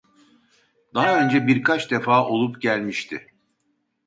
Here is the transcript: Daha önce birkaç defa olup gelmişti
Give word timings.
Daha 0.93 1.19
önce 1.25 1.47
birkaç 1.47 1.91
defa 1.91 2.27
olup 2.27 2.61
gelmişti 2.61 3.27